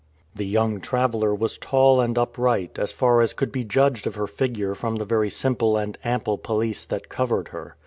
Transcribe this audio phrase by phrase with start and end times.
[0.33, 4.25] The young traveler was tall and upright, as far as could be judged of her
[4.25, 7.75] figure from the very simple and ample pelisse that covered her.